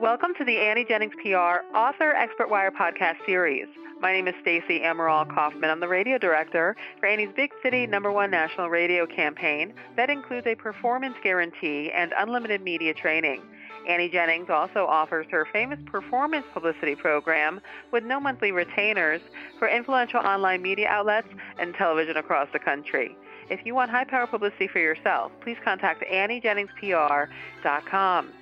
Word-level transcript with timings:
Welcome 0.00 0.32
to 0.38 0.44
the 0.46 0.56
Annie 0.56 0.86
Jennings 0.86 1.12
PR 1.22 1.60
Author 1.76 2.14
Expert 2.14 2.48
Wire 2.48 2.70
podcast 2.70 3.16
series. 3.26 3.66
My 4.00 4.14
name 4.14 4.28
is 4.28 4.34
Stacey 4.40 4.80
Amaral 4.80 5.28
Kaufman. 5.28 5.68
I'm 5.68 5.78
the 5.78 5.88
radio 5.88 6.16
director 6.16 6.74
for 6.98 7.06
Annie's 7.06 7.28
Big 7.36 7.50
City 7.62 7.86
number 7.86 8.10
one 8.10 8.30
national 8.30 8.70
radio 8.70 9.04
campaign 9.04 9.74
that 9.98 10.08
includes 10.08 10.46
a 10.46 10.54
performance 10.54 11.16
guarantee 11.22 11.90
and 11.94 12.14
unlimited 12.16 12.62
media 12.62 12.94
training. 12.94 13.42
Annie 13.86 14.08
Jennings 14.08 14.48
also 14.48 14.86
offers 14.86 15.26
her 15.30 15.46
famous 15.52 15.78
performance 15.84 16.46
publicity 16.54 16.94
program 16.94 17.60
with 17.92 18.02
no 18.02 18.18
monthly 18.18 18.52
retainers 18.52 19.20
for 19.58 19.68
influential 19.68 20.20
online 20.20 20.62
media 20.62 20.88
outlets 20.88 21.28
and 21.58 21.74
television 21.74 22.16
across 22.16 22.48
the 22.54 22.58
country. 22.58 23.14
If 23.50 23.66
you 23.66 23.74
want 23.74 23.90
high 23.90 24.04
power 24.04 24.26
publicity 24.26 24.68
for 24.68 24.78
yourself, 24.78 25.30
please 25.42 25.58
contact 25.62 26.02
AnnieJenningsPR.com. 26.10 28.32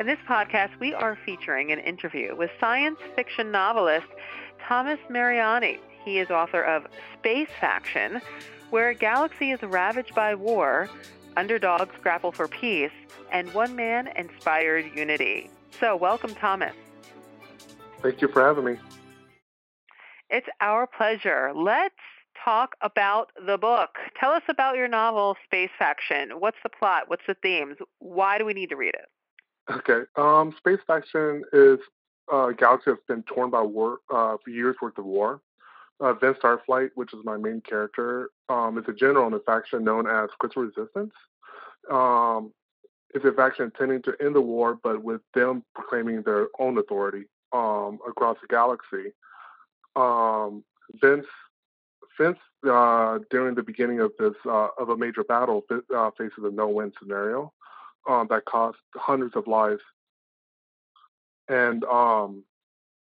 In 0.00 0.06
this 0.06 0.18
podcast, 0.26 0.70
we 0.80 0.94
are 0.94 1.18
featuring 1.26 1.72
an 1.72 1.78
interview 1.78 2.34
with 2.34 2.48
science 2.58 2.98
fiction 3.14 3.50
novelist 3.50 4.06
Thomas 4.66 4.98
Mariani. 5.10 5.78
He 6.06 6.18
is 6.18 6.30
author 6.30 6.62
of 6.62 6.86
Space 7.18 7.50
Faction, 7.60 8.22
where 8.70 8.88
a 8.88 8.94
galaxy 8.94 9.50
is 9.50 9.60
ravaged 9.60 10.14
by 10.14 10.34
war, 10.34 10.88
underdogs 11.36 11.94
grapple 12.00 12.32
for 12.32 12.48
peace, 12.48 12.90
and 13.30 13.52
one 13.52 13.76
man 13.76 14.08
inspired 14.16 14.86
unity. 14.96 15.50
So, 15.78 15.96
welcome, 15.96 16.34
Thomas. 16.34 16.74
Thank 18.00 18.22
you 18.22 18.28
for 18.28 18.42
having 18.42 18.64
me. 18.64 18.78
It's 20.30 20.48
our 20.62 20.86
pleasure. 20.86 21.52
Let's 21.54 21.94
talk 22.42 22.74
about 22.80 23.32
the 23.46 23.58
book. 23.58 23.90
Tell 24.18 24.30
us 24.30 24.44
about 24.48 24.76
your 24.76 24.88
novel, 24.88 25.36
Space 25.44 25.68
Faction. 25.78 26.30
What's 26.38 26.56
the 26.62 26.70
plot? 26.70 27.02
What's 27.08 27.26
the 27.26 27.36
themes? 27.42 27.76
Why 27.98 28.38
do 28.38 28.46
we 28.46 28.54
need 28.54 28.70
to 28.70 28.76
read 28.76 28.94
it? 28.94 29.10
Okay. 29.68 30.02
Um, 30.16 30.54
Space 30.58 30.80
Faction 30.86 31.42
is 31.52 31.78
a 32.32 32.52
galaxy 32.56 32.90
that's 32.90 33.02
been 33.08 33.22
torn 33.24 33.50
by 33.50 33.62
war 33.62 33.98
uh, 34.12 34.36
for 34.42 34.50
years 34.50 34.76
worth 34.80 34.98
of 34.98 35.04
war. 35.04 35.40
Uh, 36.00 36.14
Vince 36.14 36.38
Starflight, 36.42 36.90
which 36.94 37.12
is 37.12 37.20
my 37.24 37.36
main 37.36 37.60
character, 37.60 38.30
um, 38.48 38.78
is 38.78 38.84
a 38.88 38.92
general 38.92 39.26
in 39.26 39.32
the 39.32 39.40
faction 39.40 39.84
known 39.84 40.08
as 40.08 40.30
Crystal 40.38 40.62
Resistance. 40.62 41.12
Um, 41.90 42.52
it's 43.12 43.24
a 43.24 43.32
faction 43.32 43.66
intending 43.66 44.02
to 44.02 44.14
end 44.24 44.34
the 44.34 44.40
war, 44.40 44.78
but 44.82 45.02
with 45.02 45.20
them 45.34 45.62
proclaiming 45.74 46.22
their 46.22 46.48
own 46.58 46.78
authority 46.78 47.24
um, 47.52 47.98
across 48.08 48.38
the 48.40 48.46
galaxy. 48.46 49.12
Um, 49.96 50.64
Vince, 51.02 51.26
Vince, 52.18 52.38
uh, 52.68 53.18
during 53.30 53.54
the 53.54 53.62
beginning 53.62 54.00
of 54.00 54.12
this 54.18 54.34
uh, 54.46 54.68
of 54.78 54.88
a 54.88 54.96
major 54.96 55.24
battle, 55.24 55.64
uh, 55.94 56.10
faces 56.16 56.44
a 56.44 56.50
no-win 56.50 56.92
scenario 56.98 57.52
um, 58.08 58.26
that 58.30 58.44
cost 58.44 58.78
hundreds 58.96 59.36
of 59.36 59.46
lives. 59.46 59.82
And 61.48 61.84
um, 61.84 62.44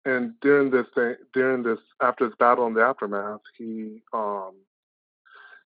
and 0.04 0.32
during 0.40 0.70
this 0.70 0.86
thing, 0.94 1.16
during 1.34 1.62
this 1.62 1.78
after 2.00 2.26
this 2.26 2.36
battle 2.38 2.66
and 2.66 2.76
the 2.76 2.82
aftermath, 2.82 3.40
he 3.56 4.02
um, 4.12 4.52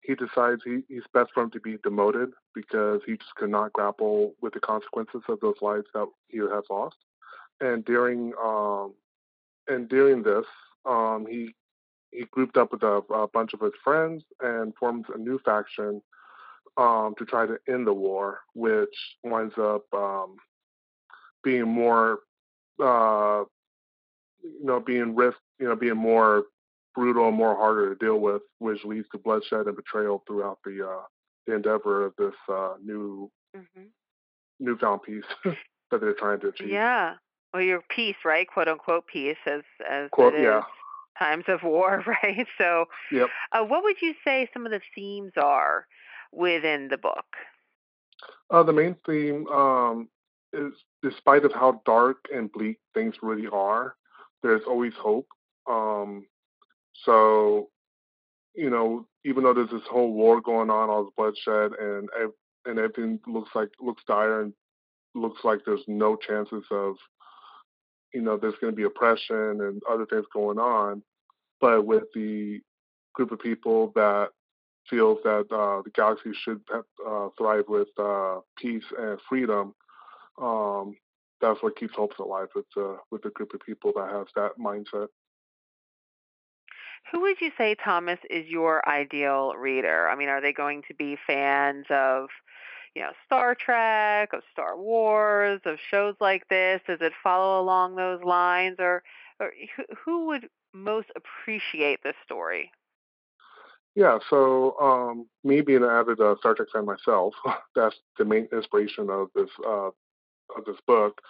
he 0.02 0.14
decides 0.14 0.62
he, 0.64 0.80
he's 0.88 1.02
best 1.12 1.30
for 1.32 1.42
him 1.42 1.50
to 1.50 1.60
be 1.60 1.78
demoted 1.82 2.30
because 2.54 3.00
he 3.06 3.16
just 3.16 3.34
could 3.36 3.50
not 3.50 3.72
grapple 3.72 4.34
with 4.40 4.54
the 4.54 4.60
consequences 4.60 5.22
of 5.28 5.40
those 5.40 5.56
lives 5.60 5.86
that 5.94 6.06
he 6.28 6.38
has 6.38 6.64
lost. 6.70 6.96
And 7.60 7.84
during 7.84 8.32
um, 8.42 8.94
and 9.66 9.88
during 9.88 10.22
this, 10.22 10.46
um, 10.84 11.26
he 11.28 11.54
he 12.10 12.24
grouped 12.30 12.56
up 12.56 12.72
with 12.72 12.82
a, 12.82 13.02
a 13.12 13.28
bunch 13.28 13.54
of 13.54 13.60
his 13.60 13.72
friends 13.82 14.22
and 14.40 14.74
forms 14.76 15.06
a 15.14 15.18
new 15.18 15.38
faction 15.44 16.00
um, 16.78 17.14
to 17.18 17.24
try 17.24 17.44
to 17.44 17.58
end 17.68 17.86
the 17.86 17.92
war, 17.92 18.40
which 18.54 18.94
winds 19.24 19.54
up 19.58 19.82
um, 19.92 20.36
being 21.42 21.68
more, 21.68 22.20
uh, 22.82 23.42
you 24.42 24.64
know, 24.64 24.80
being 24.80 25.16
risk, 25.16 25.36
you 25.58 25.68
know, 25.68 25.74
being 25.74 25.96
more 25.96 26.44
brutal 26.94 27.28
and 27.28 27.36
more 27.36 27.56
harder 27.56 27.94
to 27.94 28.04
deal 28.04 28.18
with, 28.20 28.42
which 28.60 28.84
leads 28.84 29.08
to 29.10 29.18
bloodshed 29.18 29.66
and 29.66 29.76
betrayal 29.76 30.22
throughout 30.26 30.58
the 30.64 30.86
uh, 30.88 31.02
the 31.46 31.54
endeavor 31.54 32.06
of 32.06 32.12
this 32.16 32.34
uh, 32.48 32.74
new 32.82 33.30
mm-hmm. 33.56 33.84
newfound 34.60 35.02
peace 35.02 35.24
that 35.44 36.00
they're 36.00 36.14
trying 36.14 36.40
to 36.40 36.48
achieve. 36.48 36.70
Yeah. 36.70 37.14
Well, 37.52 37.62
your 37.62 37.82
peace, 37.88 38.16
right? 38.24 38.46
"Quote 38.46 38.68
unquote" 38.68 39.06
peace, 39.12 39.36
as 39.46 39.62
as 39.88 40.08
Quote. 40.10 40.34
Yeah. 40.38 40.62
Times 41.18 41.44
of 41.48 41.64
war, 41.64 42.04
right? 42.22 42.46
So, 42.58 42.84
yep. 43.10 43.28
Uh, 43.50 43.64
what 43.64 43.82
would 43.82 43.96
you 44.00 44.14
say 44.24 44.48
some 44.52 44.64
of 44.64 44.70
the 44.70 44.80
themes 44.94 45.32
are 45.36 45.84
within 46.32 46.88
the 46.88 46.98
book? 46.98 47.26
Uh, 48.50 48.62
the 48.62 48.72
main 48.72 48.96
theme 49.06 49.46
um, 49.48 50.08
is, 50.52 50.72
despite 51.02 51.44
of 51.44 51.52
how 51.52 51.82
dark 51.84 52.16
and 52.34 52.50
bleak 52.52 52.78
things 52.94 53.14
really 53.22 53.46
are, 53.52 53.94
there's 54.42 54.62
always 54.66 54.94
hope. 54.98 55.26
Um, 55.68 56.26
so, 57.04 57.68
you 58.54 58.70
know, 58.70 59.06
even 59.24 59.44
though 59.44 59.54
there's 59.54 59.70
this 59.70 59.82
whole 59.90 60.12
war 60.12 60.40
going 60.40 60.70
on, 60.70 60.88
all 60.88 61.04
this 61.04 61.12
bloodshed, 61.16 61.72
and 61.78 62.08
and 62.64 62.78
everything 62.78 63.20
looks 63.26 63.50
like 63.54 63.70
looks 63.80 64.02
dire 64.06 64.42
and 64.42 64.52
looks 65.14 65.44
like 65.44 65.60
there's 65.64 65.84
no 65.86 66.16
chances 66.16 66.64
of, 66.70 66.96
you 68.14 68.22
know, 68.22 68.36
there's 68.36 68.54
going 68.60 68.72
to 68.72 68.76
be 68.76 68.84
oppression 68.84 69.60
and 69.60 69.82
other 69.90 70.06
things 70.06 70.26
going 70.32 70.58
on. 70.58 71.02
But 71.60 71.84
with 71.84 72.04
the 72.14 72.60
group 73.14 73.32
of 73.32 73.40
people 73.40 73.92
that 73.94 74.28
feels 74.88 75.18
that 75.24 75.46
uh, 75.52 75.82
the 75.82 75.90
galaxy 75.94 76.30
should 76.32 76.60
uh, 76.72 77.28
thrive 77.36 77.64
with 77.68 77.88
uh, 77.98 78.40
peace 78.56 78.84
and 78.98 79.18
freedom, 79.28 79.74
um, 80.40 80.96
that's 81.40 81.62
what 81.62 81.76
keeps 81.76 81.94
hopes 81.94 82.18
alive 82.18 82.48
with 82.54 82.66
uh, 82.76 82.96
with 83.10 83.22
group 83.34 83.54
of 83.54 83.60
people 83.60 83.92
that 83.96 84.10
have 84.10 84.26
that 84.34 84.52
mindset. 84.58 85.08
Who 87.12 87.20
would 87.22 87.40
you 87.40 87.50
say, 87.56 87.74
Thomas, 87.74 88.18
is 88.28 88.46
your 88.48 88.86
ideal 88.88 89.54
reader? 89.54 90.08
I 90.08 90.16
mean, 90.16 90.28
are 90.28 90.40
they 90.40 90.52
going 90.52 90.82
to 90.88 90.94
be 90.94 91.16
fans 91.26 91.86
of, 91.88 92.28
you 92.94 93.02
know, 93.02 93.12
Star 93.24 93.54
Trek, 93.54 94.30
of 94.32 94.42
Star 94.52 94.76
Wars, 94.76 95.60
of 95.64 95.78
shows 95.90 96.16
like 96.20 96.46
this? 96.48 96.82
Does 96.86 96.98
it 97.00 97.12
follow 97.22 97.62
along 97.62 97.96
those 97.96 98.22
lines, 98.22 98.76
or, 98.78 99.02
or 99.40 99.52
who 100.04 100.26
would 100.26 100.48
most 100.74 101.08
appreciate 101.16 102.02
this 102.02 102.16
story? 102.24 102.72
Yeah, 103.98 104.20
so 104.30 104.76
um, 104.80 105.26
me 105.42 105.60
being 105.60 105.82
an 105.82 105.90
avid 105.90 106.20
uh, 106.20 106.36
Star 106.38 106.54
Trek 106.54 106.68
fan 106.72 106.84
myself, 106.86 107.34
that's 107.74 107.96
the 108.16 108.24
main 108.24 108.46
inspiration 108.52 109.10
of 109.10 109.26
this 109.34 109.50
uh, 109.66 109.88
of 110.56 110.64
this 110.64 110.76
book. 110.86 111.20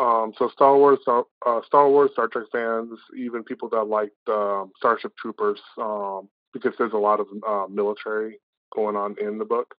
Um, 0.00 0.32
so 0.38 0.48
Star 0.48 0.78
Wars, 0.78 0.98
uh, 1.06 1.24
Star 1.66 1.90
Wars, 1.90 2.12
Star 2.14 2.28
Trek 2.28 2.46
fans, 2.50 2.98
even 3.18 3.44
people 3.44 3.68
that 3.68 3.82
like 3.82 4.12
um, 4.28 4.72
Starship 4.78 5.12
Troopers, 5.18 5.60
um, 5.76 6.30
because 6.54 6.72
there's 6.78 6.94
a 6.94 6.96
lot 6.96 7.20
of 7.20 7.26
uh, 7.46 7.66
military 7.68 8.40
going 8.74 8.96
on 8.96 9.14
in 9.20 9.36
the 9.36 9.44
book, 9.44 9.74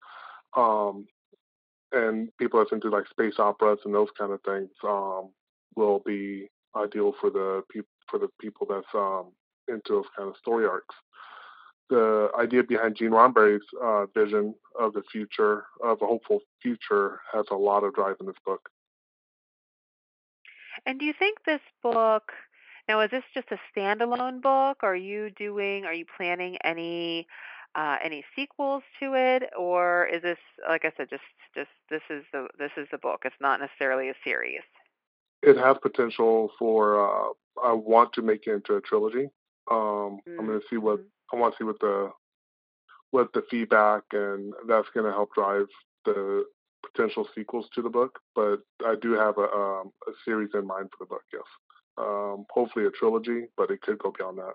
um, 0.59 1.07
and 1.93 2.29
people 2.37 2.61
that's 2.61 2.73
into 2.73 2.91
like 2.91 3.09
space 3.09 3.39
operas 3.39 3.79
and 3.87 3.95
those 3.95 4.11
kind 4.19 4.33
of 4.33 4.43
things 4.43 4.69
um, 4.85 5.31
will 5.75 6.03
be 6.05 6.51
ideal 6.77 7.15
for 7.19 7.31
the 7.31 7.63
people 7.71 7.89
for 8.11 8.19
the 8.19 8.29
people 8.39 8.67
that's 8.69 9.25
into 9.69 9.89
those 9.89 10.05
kind 10.15 10.29
of 10.29 10.37
story 10.37 10.67
arcs 10.67 10.95
the 11.89 12.31
idea 12.39 12.63
behind 12.63 12.97
Gene 12.97 13.11
Roddenberry's 13.11 13.65
uh, 13.83 14.07
vision 14.07 14.55
of 14.79 14.93
the 14.93 15.03
future, 15.11 15.65
of 15.83 16.03
a 16.03 16.07
hopeful 16.07 16.41
future, 16.63 17.21
has 17.33 17.47
a 17.51 17.55
lot 17.55 17.85
of 17.85 17.95
drive 17.95 18.17
in 18.21 18.27
this 18.27 18.37
book. 18.45 18.69
And 20.85 20.99
do 20.99 21.05
you 21.05 21.15
think 21.19 21.39
this 21.45 21.61
book, 21.83 22.33
now 22.89 23.01
is 23.01 23.11
this 23.11 23.25
just 23.35 23.49
a 23.51 23.59
standalone 23.71 24.43
book? 24.43 24.79
Are 24.83 24.97
you 24.97 25.31
doing, 25.31 25.85
are 25.85 25.95
you 25.95 26.05
planning 26.17 26.59
any 26.65 27.27
uh, 27.75 27.97
any 28.03 28.25
sequels 28.35 28.83
to 28.99 29.13
it, 29.15 29.51
or 29.57 30.07
is 30.07 30.23
this, 30.23 30.39
like 30.67 30.87
I 30.87 30.93
said, 30.97 31.11
just 31.11 31.23
just 31.55 31.69
this 31.91 32.01
is 32.09 32.25
the 32.33 32.49
this 32.59 32.71
is 32.77 32.89
the 32.91 32.97
book? 32.97 33.23
It's 33.25 33.37
not 33.39 33.61
necessarily 33.61 34.09
a 34.09 34.15
series. 34.25 34.63
It 35.43 35.59
has 35.59 35.77
potential 35.83 36.51
for. 36.59 36.99
Uh, 37.07 37.33
I 37.63 37.73
want 37.73 38.13
to 38.15 38.23
make 38.23 38.47
it 38.47 38.53
into 38.53 38.77
a 38.77 38.81
trilogy. 38.81 39.29
Um, 39.71 39.77
mm-hmm. 40.29 40.39
I'm 40.39 40.47
going 40.47 40.61
to 40.61 40.67
see 40.69 40.77
what 40.77 41.01
mm-hmm. 41.01 41.09
I 41.33 41.37
want 41.37 41.55
to 41.55 41.59
see 41.59 41.65
what 41.65 41.81
the 41.81 42.11
what 43.11 43.33
the 43.33 43.43
feedback 43.51 44.03
and 44.13 44.53
that's 44.69 44.89
going 44.95 45.07
to 45.07 45.13
help 45.13 45.31
drive 45.35 45.67
the 46.05 46.45
potential 46.85 47.27
sequels 47.35 47.67
to 47.75 47.83
the 47.83 47.89
book. 47.89 48.19
But 48.35 48.61
I 48.85 48.95
do 49.01 49.13
have 49.13 49.39
a, 49.39 49.49
um, 49.51 49.93
a 50.07 50.13
series 50.25 50.51
in 50.55 50.67
mind 50.67 50.91
for 50.91 51.05
the 51.05 51.09
book. 51.09 51.23
Yes, 51.33 51.43
um, 51.99 52.45
hopefully 52.51 52.87
a 52.87 52.91
trilogy, 52.91 53.47
but 53.57 53.71
it 53.71 53.81
could 53.81 53.99
go 53.99 54.13
beyond 54.17 54.39
that. 54.39 54.55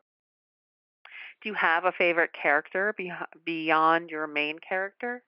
Do 1.42 1.50
you 1.50 1.56
have 1.56 1.86
a 1.86 1.92
favorite 1.92 2.32
character 2.40 2.94
be- 2.96 3.12
beyond 3.46 4.12
your 4.12 4.28
main 4.28 4.60
character? 4.60 5.24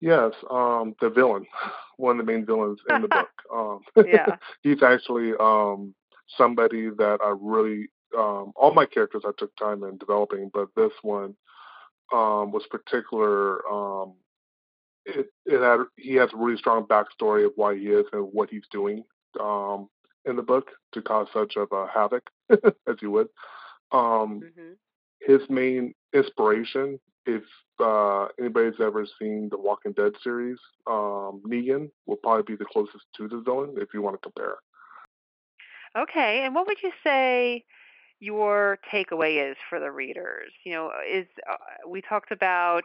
Yes, 0.00 0.32
um, 0.50 0.94
the 1.00 1.08
villain, 1.08 1.46
one 1.96 2.18
of 2.18 2.26
the 2.26 2.32
main 2.32 2.44
villains 2.44 2.80
in 2.88 3.02
the 3.02 3.08
book. 3.08 3.30
Um, 3.54 3.80
yeah, 4.04 4.36
he's 4.62 4.82
actually 4.82 5.32
um, 5.38 5.94
somebody 6.36 6.90
that 6.90 7.18
I 7.24 7.34
really 7.40 7.88
um, 8.16 8.52
all 8.56 8.72
my 8.74 8.86
characters 8.86 9.22
I 9.26 9.30
took 9.38 9.54
time 9.56 9.82
in 9.84 9.98
developing, 9.98 10.50
but 10.52 10.68
this 10.76 10.92
one 11.02 11.34
um, 12.12 12.52
was 12.52 12.64
particular. 12.70 13.66
Um, 13.70 14.14
it, 15.04 15.26
it 15.46 15.60
had 15.60 15.80
he 15.96 16.14
has 16.14 16.30
a 16.32 16.36
really 16.36 16.58
strong 16.58 16.86
backstory 16.86 17.44
of 17.44 17.52
why 17.56 17.76
he 17.76 17.86
is 17.86 18.06
and 18.12 18.28
what 18.32 18.50
he's 18.50 18.66
doing 18.70 19.04
um, 19.40 19.88
in 20.24 20.36
the 20.36 20.42
book 20.42 20.70
to 20.92 21.02
cause 21.02 21.26
such 21.32 21.56
of 21.56 21.68
a 21.72 21.86
havoc 21.92 22.28
as 22.50 22.96
you 23.00 23.10
would. 23.10 23.28
Um, 23.90 24.40
mm-hmm. 24.40 24.72
His 25.20 25.40
main 25.48 25.94
inspiration, 26.12 26.98
if 27.26 27.42
uh, 27.80 28.26
anybody's 28.38 28.80
ever 28.80 29.06
seen 29.20 29.48
the 29.50 29.58
Walking 29.58 29.92
Dead 29.92 30.12
series, 30.22 30.58
um, 30.88 31.42
Negan 31.46 31.90
will 32.06 32.16
probably 32.16 32.54
be 32.54 32.56
the 32.56 32.64
closest 32.64 33.04
to 33.16 33.28
the 33.28 33.40
villain 33.40 33.74
if 33.76 33.88
you 33.94 34.02
want 34.02 34.20
to 34.20 34.30
compare. 34.30 34.56
Okay, 35.96 36.42
and 36.44 36.54
what 36.54 36.66
would 36.66 36.82
you 36.82 36.90
say 37.04 37.64
your 38.22 38.78
takeaway 38.92 39.50
is 39.50 39.56
for 39.68 39.80
the 39.80 39.90
readers? 39.90 40.52
You 40.64 40.72
know, 40.72 40.90
is 41.10 41.26
uh, 41.50 41.56
we 41.88 42.00
talked 42.00 42.30
about 42.30 42.84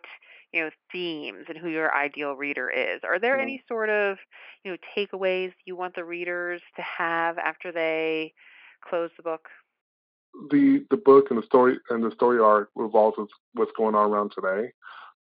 you 0.52 0.64
know 0.64 0.70
themes 0.92 1.46
and 1.48 1.58
who 1.58 1.70
your 1.70 1.94
ideal 1.96 2.34
reader 2.34 2.70
is. 2.70 3.02
Are 3.04 3.20
there 3.20 3.34
mm-hmm. 3.34 3.44
any 3.44 3.64
sort 3.68 3.90
of 3.90 4.18
you 4.64 4.72
know 4.72 4.78
takeaways 4.98 5.54
you 5.66 5.76
want 5.76 5.94
the 5.96 6.04
readers 6.04 6.62
to 6.76 6.82
have 6.82 7.38
after 7.38 7.72
they 7.72 8.34
close 8.90 9.12
the 9.16 9.24
book? 9.24 9.48
The 10.50 10.84
the 10.90 10.98
book 10.98 11.28
and 11.30 11.42
the 11.42 11.46
story 11.46 11.78
and 11.92 12.04
the 12.04 12.12
story 12.12 12.40
arc 12.40 12.72
revolves 12.76 13.18
with 13.20 13.30
what's 13.54 13.72
going 13.78 13.94
on 13.94 14.10
around 14.10 14.32
today. 14.34 14.72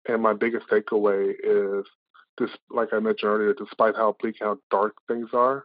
And 0.06 0.22
my 0.22 0.34
biggest 0.34 0.68
takeaway 0.68 1.32
is 1.42 1.86
this, 2.38 2.50
like 2.70 2.92
I 2.92 3.00
mentioned 3.00 3.32
earlier, 3.32 3.54
despite 3.54 3.96
how 3.96 4.14
bleak, 4.20 4.36
how 4.40 4.58
dark 4.70 4.94
things 5.08 5.30
are, 5.32 5.64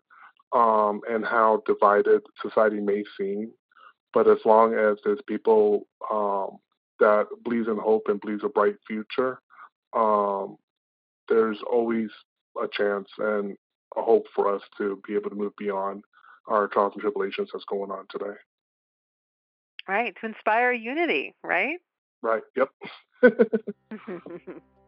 um, 0.54 1.02
and 1.10 1.26
how 1.26 1.62
divided 1.66 2.22
society 2.42 2.80
may 2.80 3.04
seem, 3.18 3.52
but 4.14 4.28
as 4.28 4.40
long 4.46 4.74
as 4.74 4.98
there's 5.04 5.20
people 5.28 5.88
um, 6.12 6.58
that 7.00 7.28
believes 7.44 7.68
in 7.68 7.78
hope 7.78 8.04
and 8.08 8.22
believes 8.22 8.44
a 8.44 8.50
bright 8.50 8.76
future, 8.88 9.40
um, 9.94 10.58
there's 11.28 11.60
always 11.70 12.10
a 12.62 12.68
chance 12.72 13.08
and 13.18 13.56
a 13.98 14.02
hope 14.02 14.26
for 14.36 14.54
us 14.54 14.62
to 14.78 15.02
be 15.08 15.16
able 15.16 15.30
to 15.30 15.36
move 15.36 15.56
beyond 15.58 16.04
our 16.48 16.68
trials 16.68 16.94
and 16.94 17.02
tribulations 17.02 17.50
that's 17.54 17.66
going 17.66 17.92
on 17.92 18.06
today. 18.10 18.36
Right, 19.88 20.16
to 20.22 20.28
inspire 20.28 20.72
unity, 20.72 21.36
right? 21.44 21.78
Right, 22.22 22.44
yep. 22.56 22.70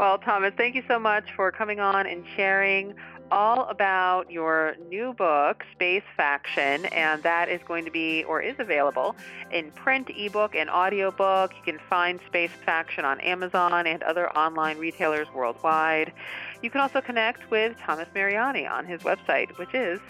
well, 0.00 0.16
Thomas, 0.16 0.54
thank 0.56 0.74
you 0.74 0.82
so 0.88 0.98
much 0.98 1.24
for 1.36 1.52
coming 1.52 1.78
on 1.78 2.06
and 2.06 2.24
sharing 2.34 2.94
all 3.30 3.66
about 3.66 4.30
your 4.30 4.74
new 4.88 5.12
book, 5.12 5.62
Space 5.72 6.02
Faction, 6.16 6.86
and 6.86 7.22
that 7.22 7.50
is 7.50 7.60
going 7.68 7.84
to 7.84 7.90
be 7.90 8.24
or 8.24 8.40
is 8.40 8.54
available 8.58 9.14
in 9.52 9.70
print, 9.72 10.08
ebook, 10.16 10.54
and 10.54 10.70
audiobook. 10.70 11.52
You 11.54 11.62
can 11.62 11.78
find 11.90 12.18
Space 12.26 12.50
Faction 12.64 13.04
on 13.04 13.20
Amazon 13.20 13.86
and 13.86 14.02
other 14.02 14.30
online 14.30 14.78
retailers 14.78 15.28
worldwide. 15.34 16.14
You 16.62 16.70
can 16.70 16.80
also 16.80 17.02
connect 17.02 17.50
with 17.50 17.76
Thomas 17.78 18.08
Mariani 18.14 18.66
on 18.66 18.86
his 18.86 19.02
website, 19.02 19.50
which 19.58 19.74
is 19.74 20.00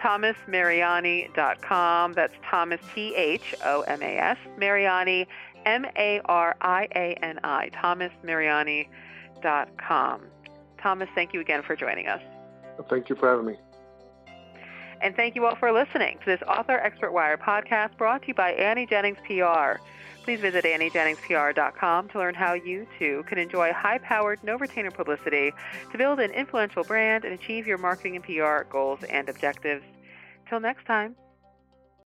thomasmariani.com. 0.00 2.14
That's 2.14 2.34
Thomas, 2.50 2.80
T 2.92 3.14
H 3.14 3.54
O 3.64 3.82
M 3.82 4.02
A 4.02 4.18
S, 4.18 4.38
Mariani, 4.58 5.28
M-A-R-I-A-N-I. 5.64 5.84
Thomas 5.84 5.84
M 5.84 5.88
A 5.96 6.20
R 6.28 6.56
I 6.60 6.88
A 6.96 7.14
N 7.22 7.38
I, 7.44 7.70
thomasmariani.com. 9.46 10.22
Thomas, 10.82 11.08
thank 11.14 11.32
you 11.32 11.40
again 11.40 11.62
for 11.62 11.76
joining 11.76 12.06
us. 12.06 12.20
Thank 12.88 13.08
you 13.08 13.16
for 13.16 13.28
having 13.28 13.46
me. 13.46 13.56
And 15.00 15.14
thank 15.14 15.34
you 15.34 15.44
all 15.44 15.56
for 15.56 15.72
listening 15.72 16.18
to 16.20 16.26
this 16.26 16.40
Author 16.48 16.78
Expert 16.78 17.12
Wire 17.12 17.36
podcast 17.36 17.96
brought 17.98 18.22
to 18.22 18.28
you 18.28 18.34
by 18.34 18.52
Annie 18.52 18.86
Jennings 18.86 19.18
PR. 19.26 19.80
Please 20.22 20.40
visit 20.40 20.64
AnnieJenningsPR.com 20.64 22.08
to 22.08 22.18
learn 22.18 22.34
how 22.34 22.54
you 22.54 22.86
too 22.98 23.24
can 23.28 23.38
enjoy 23.38 23.72
high 23.72 23.98
powered, 23.98 24.42
no 24.42 24.56
retainer 24.56 24.90
publicity 24.90 25.52
to 25.92 25.98
build 25.98 26.18
an 26.18 26.32
influential 26.32 26.82
brand 26.82 27.24
and 27.24 27.32
achieve 27.32 27.66
your 27.66 27.78
marketing 27.78 28.16
and 28.16 28.24
PR 28.24 28.68
goals 28.68 28.98
and 29.04 29.28
objectives. 29.28 29.84
Till 30.48 30.60
next 30.60 30.84
time. 30.86 31.14